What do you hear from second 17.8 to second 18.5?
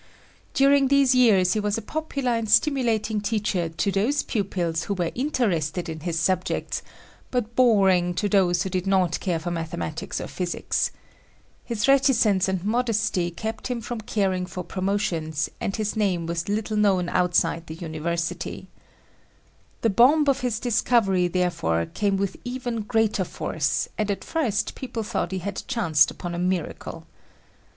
RAY Dr. Otto Glasser